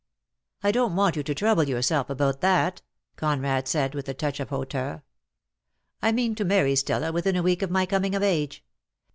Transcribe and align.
"I 0.63 0.71
don't 0.71 0.95
want 0.95 1.15
you 1.15 1.21
to 1.21 1.35
trouble 1.35 1.65
yourself 1.69 2.09
about 2.09 2.41
that," 2.41 2.81
Conrad 3.17 3.67
said, 3.67 3.93
with 3.93 4.09
a 4.09 4.15
touch 4.15 4.39
of 4.39 4.49
hauteur. 4.49 5.03
"I 6.01 6.11
mean 6.11 6.33
to 6.33 6.43
marry 6.43 6.75
Stella 6.75 7.11
within 7.11 7.35
a 7.35 7.43
week 7.43 7.61
of 7.61 7.69
my 7.69 7.85
coming 7.85 8.15
of 8.15 8.23
age. 8.23 8.65